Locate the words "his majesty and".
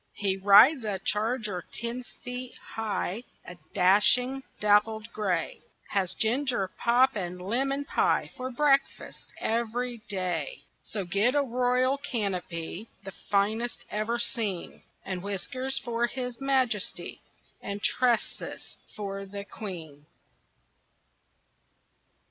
16.07-17.83